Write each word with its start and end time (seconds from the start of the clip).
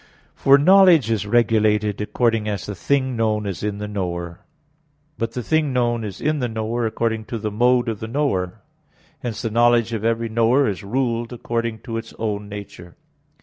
For 0.33 0.57
knowledge 0.57 1.11
is 1.11 1.27
regulated 1.27 2.01
according 2.01 2.49
as 2.49 2.65
the 2.65 2.73
thing 2.73 3.15
known 3.15 3.45
is 3.45 3.61
in 3.61 3.77
the 3.77 3.87
knower. 3.87 4.39
But 5.19 5.33
the 5.33 5.43
thing 5.43 5.71
known 5.73 6.03
is 6.03 6.19
in 6.19 6.39
the 6.39 6.47
knower 6.47 6.87
according 6.87 7.25
to 7.25 7.37
the 7.37 7.51
mode 7.51 7.87
of 7.87 7.99
the 7.99 8.07
knower. 8.07 8.63
Hence 9.19 9.43
the 9.43 9.51
knowledge 9.51 9.93
of 9.93 10.03
every 10.03 10.27
knower 10.27 10.67
is 10.67 10.83
ruled 10.83 11.31
according 11.31 11.81
to 11.81 11.97
its 11.97 12.15
own 12.17 12.49
nature. 12.49 12.95